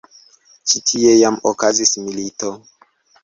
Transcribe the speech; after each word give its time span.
Ĉi 0.71 0.81
tie 0.91 1.11
jam 1.17 1.37
okazis 1.51 1.93
milito. 2.07 2.53